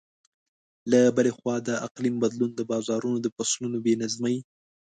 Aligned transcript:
له 0.91 0.99
بلې 1.15 1.31
خوا، 1.37 1.55
د 1.67 1.69
اقلیم 1.87 2.15
بدلون 2.23 2.51
د 2.55 2.61
بارانونو 2.69 3.17
د 3.21 3.27
فصلونو 3.35 3.77
بې 3.85 3.93
نظمۍ. 4.01 4.37